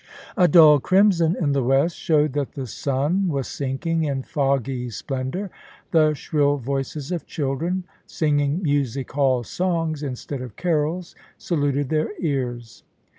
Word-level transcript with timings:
A 0.35 0.47
dull 0.47 0.79
crimson 0.79 1.35
in 1.39 1.51
the 1.51 1.61
west 1.63 1.95
showed 1.95 2.33
that 2.33 2.53
the 2.53 2.65
sun 2.65 3.27
was 3.27 3.47
sinking 3.47 4.03
in 4.03 4.23
foggy 4.23 4.89
splendour. 4.89 5.51
The 5.91 6.15
shrill 6.15 6.57
voices 6.57 7.11
of 7.11 7.27
children, 7.27 7.83
singing 8.07 8.63
music 8.63 9.11
hall 9.11 9.43
songs 9.43 10.01
instead 10.01 10.41
of 10.41 10.55
carols, 10.55 11.13
saluted 11.37 11.89
their 11.89 12.09
ears. 12.19 12.81